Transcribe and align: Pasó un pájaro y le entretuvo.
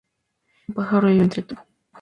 Pasó 0.65 0.65
un 0.69 0.73
pájaro 0.73 1.09
y 1.11 1.13
le 1.19 1.25
entretuvo. 1.25 1.61